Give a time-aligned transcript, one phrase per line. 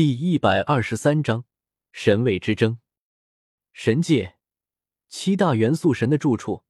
[0.00, 1.44] 第一百二十三章
[1.92, 2.78] 神位之争。
[3.74, 4.36] 神界
[5.10, 6.64] 七大元素神的住处，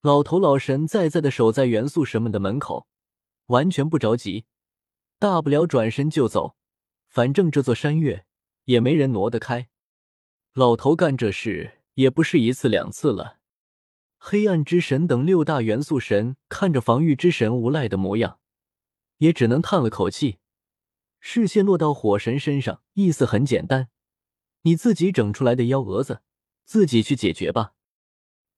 [0.00, 2.88] 老头老神在在的守在元素神们的门口，
[3.48, 4.46] 完全不着急，
[5.18, 6.56] 大不了转身就走，
[7.10, 8.24] 反正这座山岳
[8.64, 9.68] 也没人挪得开。
[10.54, 13.40] 老头干这事也不是一次两次了。
[14.16, 18.40] 黑暗之神等六大元素神看着防御之神无赖的模样，
[19.18, 20.38] 也只能叹了口气。
[21.24, 23.88] 视线落到火神身上，意思很简单：
[24.62, 26.20] 你自己整出来的幺蛾子，
[26.64, 27.74] 自己去解决吧。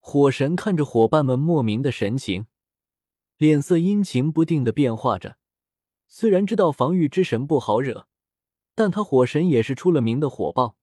[0.00, 2.46] 火神看着伙伴们莫名的神情，
[3.36, 5.36] 脸色阴晴不定的变化着。
[6.08, 8.08] 虽然知道防御之神不好惹，
[8.74, 10.78] 但他火神也是出了名的火爆，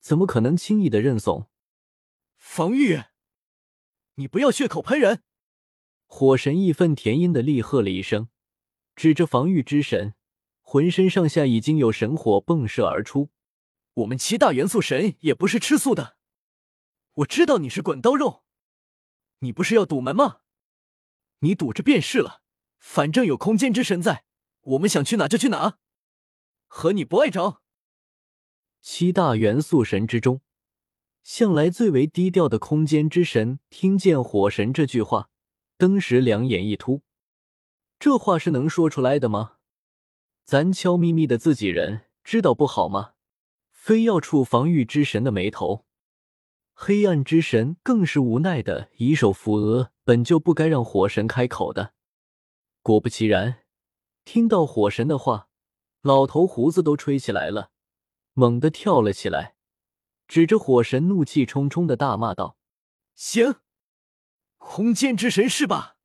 [0.00, 1.48] 怎么可能轻易的认怂？
[2.36, 3.00] 防御，
[4.16, 5.22] 你不要血口喷人！
[6.06, 8.28] 火神义愤填膺的厉喝了一声，
[8.96, 10.14] 指着防御之神。
[10.72, 13.28] 浑身上下已经有神火迸射而出，
[13.92, 16.16] 我们七大元素神也不是吃素的。
[17.16, 18.42] 我知道你是滚刀肉，
[19.40, 20.38] 你不是要堵门吗？
[21.40, 22.40] 你堵着便是了，
[22.78, 24.24] 反正有空间之神在，
[24.62, 25.76] 我们想去哪就去哪，
[26.66, 27.60] 和你不碍着。
[28.80, 30.40] 七大元素神之中，
[31.22, 35.28] 向来最为低调的空间之神听见火神这句话，
[35.76, 37.02] 登时两眼一突，
[37.98, 39.58] 这话是能说出来的吗？
[40.44, 43.14] 咱悄咪咪的自己人知道不好吗？
[43.70, 45.84] 非要触防御之神的眉头，
[46.72, 51.94] 黑暗之神更是无奈的以手扶额，本就不该让火神开口的。
[52.82, 53.64] 果不其然，
[54.24, 55.48] 听到火神的话，
[56.02, 57.70] 老头胡子都吹起来了，
[58.34, 59.56] 猛地跳了起来，
[60.28, 62.56] 指着火神怒气冲冲的大骂道
[63.14, 63.56] ：“行，
[64.58, 65.96] 空间之神是吧？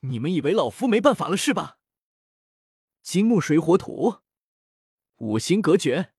[0.00, 1.78] 你们以为老夫没办法了是吧？”
[3.02, 4.18] 金木水火土，
[5.16, 6.12] 五行隔绝，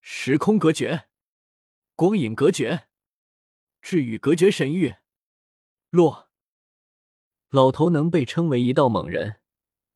[0.00, 1.06] 时空隔绝，
[1.94, 2.88] 光影隔绝，
[3.80, 4.96] 至与隔绝神域。
[5.90, 6.28] 落，
[7.50, 9.36] 老头能被称为一道猛人，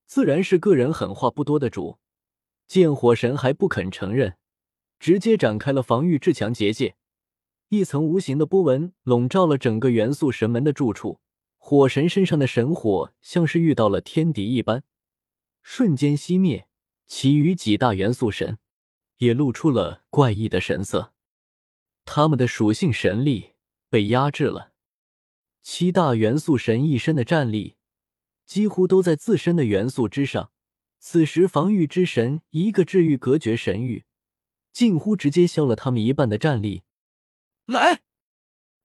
[0.07, 1.99] 自然是个人狠话不多的主。
[2.69, 4.39] 见火神还不肯承认，
[5.01, 6.97] 直接展开了防御至强结界，
[7.71, 11.21] 一层无形的波纹笼罩了整个元素神门的住处。
[11.57, 14.85] 火神身上的神火像是遇到了天敌一般。
[15.63, 16.69] 瞬间熄灭，
[17.07, 18.59] 其余几大元素神
[19.19, 21.13] 也露出了怪异的神色，
[22.05, 23.55] 他们的属性神力
[23.89, 24.73] 被压制了。
[25.63, 27.77] 七大元素神一身的战力
[28.47, 30.51] 几乎都在自身的元素之上，
[30.99, 34.07] 此时防御之神一个治愈隔绝神域，
[34.73, 36.85] 近乎直接消了他们一半的战力。
[37.67, 38.01] 来，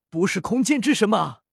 [0.10, 1.44] 不是空间之神吗？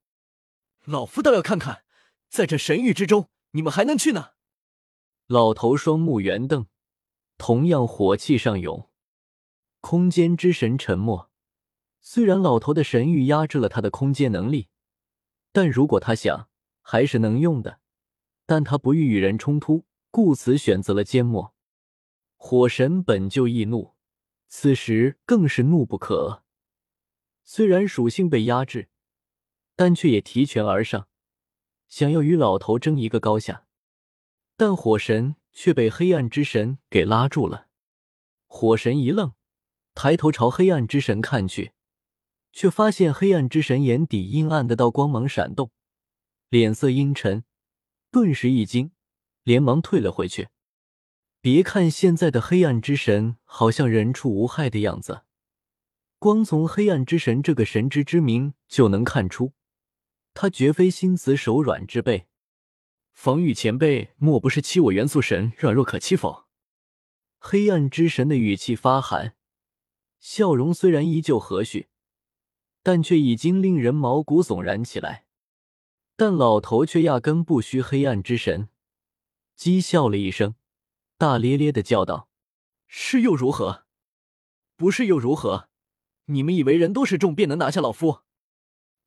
[0.84, 1.84] 老夫倒要看看，
[2.28, 4.34] 在这神域之中，你们还能去哪？
[5.32, 6.66] 老头双目圆瞪，
[7.38, 8.90] 同样火气上涌。
[9.80, 11.30] 空间之神沉默。
[12.00, 14.66] 虽然老头的神域压制了他的空间能力，
[15.52, 16.48] 但如果他想，
[16.82, 17.78] 还是能用的。
[18.44, 21.54] 但他不欲与人冲突，故此选择了缄默。
[22.36, 23.94] 火神本就易怒，
[24.48, 26.42] 此时更是怒不可遏。
[27.44, 28.88] 虽然属性被压制，
[29.76, 31.06] 但却也提拳而上，
[31.86, 33.68] 想要与老头争一个高下。
[34.60, 37.68] 但火神却被黑暗之神给拉住了。
[38.46, 39.32] 火神一愣，
[39.94, 41.72] 抬头朝黑暗之神看去，
[42.52, 45.70] 却发现黑暗之神眼底阴暗的道光芒闪动，
[46.50, 47.42] 脸色阴沉，
[48.10, 48.92] 顿时一惊，
[49.44, 50.48] 连忙退了回去。
[51.40, 55.22] 别看现在的黑暗之神好像人畜无害的样子，
[56.18, 59.54] 光从黑暗之神这个神之之名就能看出，
[60.34, 62.26] 他绝非心慈手软之辈。
[63.12, 66.46] 防御前辈，莫不是欺我元素神软弱可欺否？
[67.38, 69.36] 黑暗之神的语气发寒，
[70.18, 71.88] 笑容虽然依旧和煦，
[72.82, 75.26] 但却已经令人毛骨悚然起来。
[76.16, 78.68] 但老头却压根不虚黑暗之神，
[79.58, 80.54] 讥笑了一声，
[81.16, 82.28] 大咧咧的叫道
[82.86, 83.86] ：“是又如何？
[84.76, 85.68] 不是又如何？
[86.26, 88.20] 你们以为人多势众便能拿下老夫？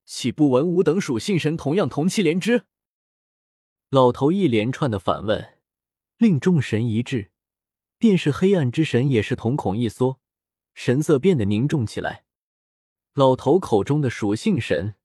[0.06, 2.66] 岂不闻吾等属性神同样同气连枝？”
[3.94, 5.60] 老头一连串的反问，
[6.18, 7.30] 令众神一致，
[8.00, 10.20] 便是黑暗之神也是瞳孔一缩，
[10.74, 12.26] 神色变得凝重起来。
[13.14, 14.96] 老头口中的属性神，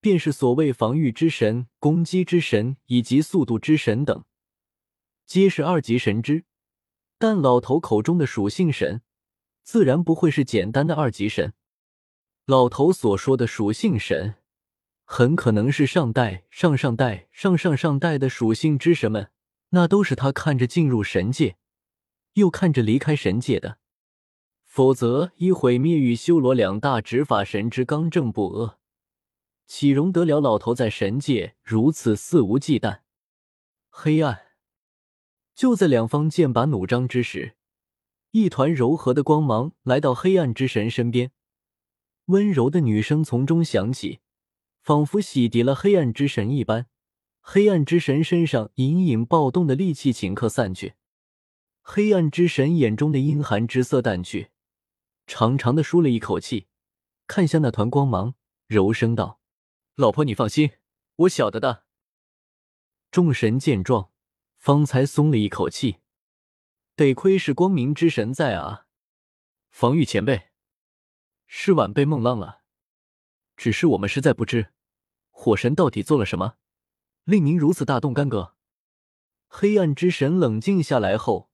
[0.00, 4.24] 便是所谓防御之神、攻击之神以及速度之神等，
[5.24, 6.44] 皆是二级神之。
[7.18, 9.02] 但老头口中的属性神，
[9.62, 11.54] 自然不会是简单的二级神。
[12.46, 14.34] 老头所说的属性神。
[15.04, 19.30] 很可能是上代、上上代、上上上代的属性之神们，
[19.70, 21.56] 那都是他看着进入神界，
[22.34, 23.78] 又看着离开神界的，
[24.64, 28.78] 否则以毁灭与修罗两大执法神之刚正不阿，
[29.66, 33.00] 岂容得了老头在神界如此肆无忌惮？
[33.90, 34.40] 黑暗。
[35.54, 37.54] 就在两方剑拔弩张之时，
[38.32, 41.30] 一团柔和的光芒来到黑暗之神身边，
[42.24, 44.18] 温柔的女声从中响起，
[44.84, 46.86] 仿佛洗涤了黑暗之神一般。
[47.40, 50.94] 黑暗之神身上隐隐暴动的戾气顷刻散去，
[51.82, 54.50] 黑暗之神眼中的阴寒之色淡去，
[55.26, 56.68] 长长的舒了一口气，
[57.26, 58.34] 看向那团光芒，
[58.66, 59.40] 柔声道
[59.96, 60.72] ：“老婆，你放心，
[61.16, 61.84] 我晓得的。”
[63.10, 64.10] 众神见状。
[64.56, 65.98] 方才松了一口气，
[66.96, 68.86] 得亏是光明之神在啊！
[69.70, 70.48] 防御前辈，
[71.46, 72.62] 是晚辈孟浪了。
[73.58, 74.72] 只是我们实在不知
[75.36, 76.54] 火神到底做了什么，
[77.24, 78.54] 令您如此大动干戈。
[79.48, 81.50] 黑暗之神冷静下来后，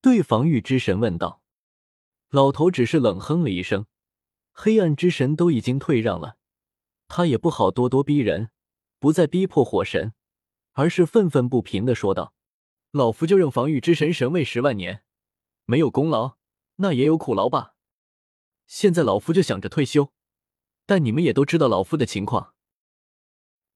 [0.00, 1.42] 对防御之神问道
[2.30, 3.86] ：“老头只是冷哼了一声。
[4.52, 6.36] 黑暗之神都已经退让了，
[7.08, 8.50] 他也不好咄咄逼人，
[8.98, 10.14] 不再逼迫火神，
[10.72, 12.32] 而是愤愤不平的说道。”
[12.92, 15.02] 老夫就认防御之神神位十万年，
[15.64, 16.36] 没有功劳，
[16.76, 17.74] 那也有苦劳吧。
[18.68, 20.12] 现在老夫就想着退休，
[20.86, 22.53] 但你们也都知道老夫的情况。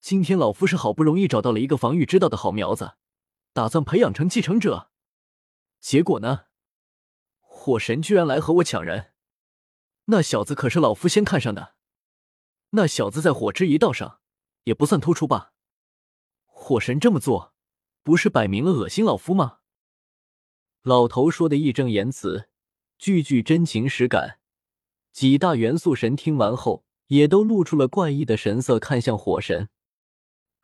[0.00, 2.94] 今天老夫是好不容易找到了一个防御之道的好苗子，
[3.52, 4.90] 打算培养成继承者。
[5.80, 6.46] 结果呢，
[7.40, 9.12] 火神居然来和我抢人。
[10.06, 11.74] 那小子可是老夫先看上的，
[12.70, 14.20] 那小子在火之一道上
[14.64, 15.52] 也不算突出吧？
[16.46, 17.54] 火神这么做。
[18.04, 19.58] 不是摆明了恶心老夫吗？
[20.80, 22.48] 老头说的义正言辞，
[22.96, 24.38] 句句真情实感。
[25.12, 29.68] 几大元素神听完后，也都露出了怪异的神色，看向火神。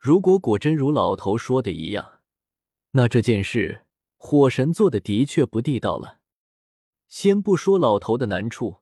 [0.05, 2.19] 如果果真如老头说的一样，
[2.91, 3.87] 那这件事
[4.17, 6.19] 火神做的的确不地道了。
[7.07, 8.81] 先不说老头的难处，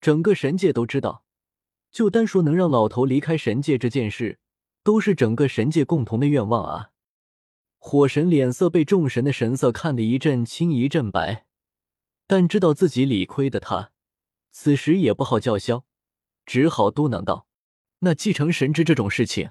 [0.00, 1.24] 整个神界都知道。
[1.90, 4.38] 就单说能让老头离开神界这件事，
[4.84, 6.92] 都是整个神界共同的愿望啊。
[7.78, 11.44] 火神脸色被众神的神色看得一阵青一阵白，
[12.28, 13.90] 但知道自己理亏的他，
[14.52, 15.84] 此时也不好叫嚣，
[16.46, 17.48] 只好嘟囔道
[17.98, 19.50] ：“那继承神之这种事情，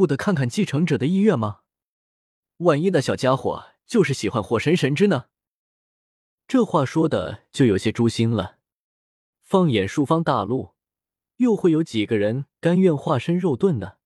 [0.00, 1.60] 不得看看继承者的意愿吗？
[2.56, 5.26] 万一那小家伙就是喜欢火神神之呢？”
[6.48, 8.56] 这话说的就有些诛心了。
[9.42, 10.70] 放眼数方大陆，
[11.36, 13.96] 又会有几个人甘愿化身肉盾呢？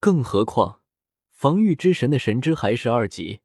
[0.00, 0.80] 更何况……
[1.30, 3.40] 防御之神的神之还是二级，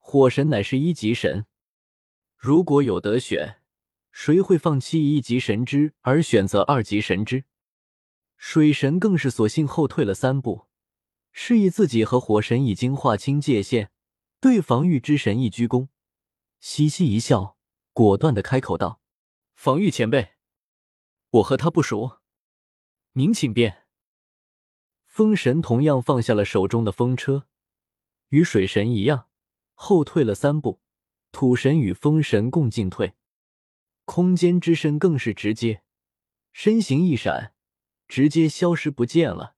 [0.00, 1.46] 火神乃是一级神。
[2.36, 3.60] 如果有得选，
[4.10, 7.44] 谁会放弃一级神之而选择二级神之？
[8.36, 10.66] 水神更是索性后退了三步，
[11.36, 13.90] 示意自己和火神已经划清界限，
[14.40, 15.88] 对防御之神一鞠躬，
[16.60, 17.58] 嘻嘻一笑，
[17.92, 19.00] 果断的开口道
[19.56, 20.34] ：“防御前辈，
[21.30, 22.20] 我和他不熟，
[23.14, 23.82] 您请便。”
[25.06, 27.48] 风神同样放下了手中的风车，
[28.28, 29.28] 与水神一样
[29.74, 30.80] 后退了三步。
[31.32, 33.14] 土神与风神共进退，
[34.04, 35.82] 空间之身更是直接，
[36.52, 37.56] 身形一闪，
[38.06, 39.53] 直接消失不见了。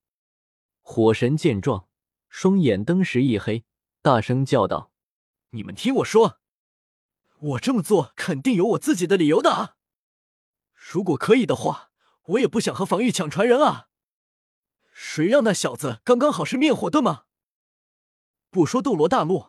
[0.88, 1.88] 火神见状，
[2.28, 3.64] 双眼登时一黑，
[4.02, 4.92] 大声叫道
[5.50, 6.38] ：“你们听我说，
[7.40, 9.74] 我这么做肯定有我自己的理由的！
[10.72, 11.90] 如果可以的话，
[12.26, 13.88] 我也不想和防御抢传人啊！”
[14.94, 17.25] 谁让那小子刚刚好是灭火盾吗？
[18.50, 19.46] 不说斗罗大陆，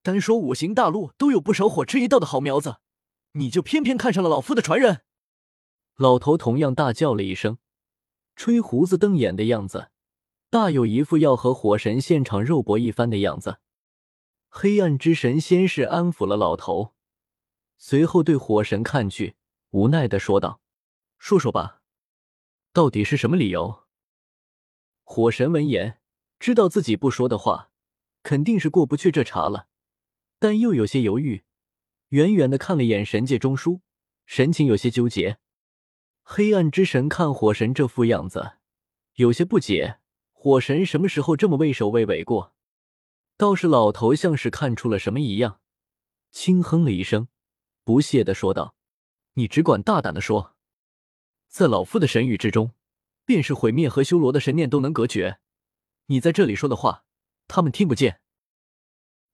[0.00, 2.76] 单说五行大陆都有不少火之一道的好苗子，
[3.32, 5.02] 你就偏偏看上了老夫的传人？
[5.96, 7.58] 老头同样大叫了一声，
[8.36, 9.90] 吹胡子瞪眼的样子，
[10.48, 13.58] 大有一副要和火神现场肉搏一番的样子。
[14.48, 16.94] 黑暗之神先是安抚了老头，
[17.76, 19.36] 随后对火神看去，
[19.70, 20.60] 无奈的说道
[21.18, 21.82] ：“说说吧，
[22.72, 23.84] 到底是什么理由？”
[25.04, 26.00] 火神闻言，
[26.38, 27.70] 知道自己不说的话，
[28.22, 29.66] 肯定是过不去这茬了，
[30.38, 31.44] 但又有些犹豫，
[32.08, 33.80] 远远的看了眼神界中枢，
[34.24, 35.38] 神情有些纠结。
[36.22, 38.52] 黑暗之神看火神这副样子，
[39.14, 40.00] 有些不解，
[40.46, 42.54] 火神什么时候这么畏首畏尾过？
[43.36, 45.58] 倒是老头像是看出了什么一样，
[46.30, 47.26] 轻哼了一声，
[47.82, 48.76] 不屑的说道
[49.34, 50.54] ：“你只管大胆的说，
[51.48, 52.70] 在老夫的神域之中。”
[53.26, 55.40] 便是毁灭和修罗的神念都能隔绝，
[56.06, 57.04] 你在这里说的话，
[57.48, 58.20] 他们听不见。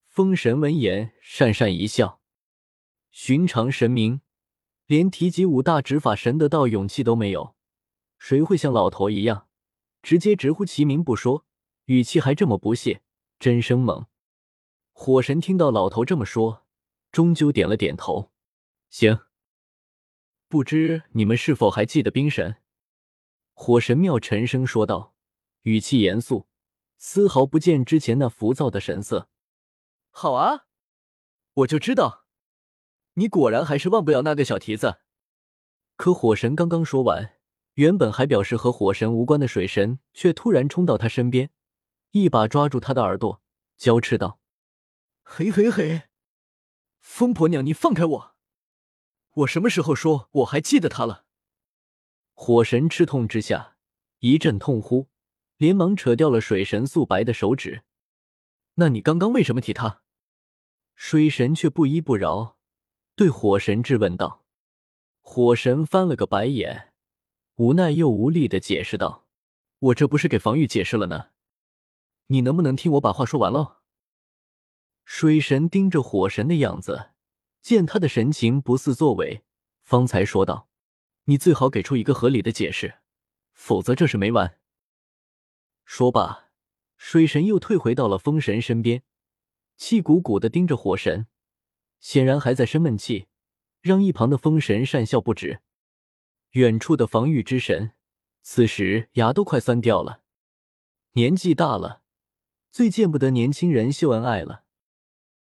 [0.09, 2.23] 风神闻言讪讪一笑，
[3.11, 4.23] 寻常神明
[4.87, 7.55] 连提及五大执法神的道勇气都没有，
[8.19, 9.49] 谁会像老头一样
[10.03, 11.47] 直接直呼其名不说，
[11.85, 13.03] 语气还这么不屑，
[13.39, 14.07] 真生猛。
[14.93, 16.67] 火神听到老头这么说，
[17.11, 18.33] 终究点了点头。
[18.91, 19.21] 行。
[20.49, 22.57] 不知你们是否还记得冰神？
[23.55, 25.15] 火神庙沉声说道，
[25.63, 26.47] 语气严肃，
[26.99, 29.31] 丝毫不见之前那浮躁的神色。
[30.11, 30.67] 好啊，
[31.55, 32.27] 我就知道，
[33.15, 34.99] 你果然还是忘不了那个小蹄子。
[35.97, 37.37] 可火神刚刚说完，
[37.75, 41.51] 原本还表示和火神无关的水神却突然冲到他身边，
[42.11, 43.43] 一把抓住他的耳朵，
[43.77, 44.39] 娇斥道
[45.23, 46.03] ：“嘿嘿嘿，
[47.01, 48.35] 疯婆娘，你放开我！
[49.35, 51.25] 我什么时候说我还记得他了？”
[52.35, 53.77] 火神吃痛之下
[54.19, 55.09] 一阵痛呼，
[55.57, 57.85] 连忙扯掉了水神素白的手指。
[58.75, 60.03] 那你刚刚为什么提他？
[60.95, 62.59] 水神却不依不饶，
[63.17, 64.45] 对火神质问道。
[65.21, 66.92] 火神翻了个白眼，
[67.57, 69.27] 无奈又无力的解释道
[69.79, 71.31] ：“我这不是给防御解释了呢，
[72.29, 73.83] 你能不能听我把话说完了？”
[75.05, 77.11] 水神盯着火神的样子，
[77.61, 79.43] 见他的神情不似作伪，
[79.83, 80.69] 方才说道。
[81.27, 82.97] 你最好给出一个合理的解释，
[83.53, 84.59] 否则这事没完。
[85.85, 86.49] 说罢，
[86.97, 89.05] 水神又退回到了风神身边，
[89.77, 91.29] 气鼓鼓的盯着火神，
[92.01, 93.27] 显然还在生闷气，
[93.81, 95.61] 让一旁的风神讪笑不止。
[96.53, 97.93] 远处的防御之神
[98.43, 100.23] 此时牙都快酸掉了，
[101.13, 102.03] 年纪大了，
[102.71, 104.62] 最见不得年轻人秀恩爱了。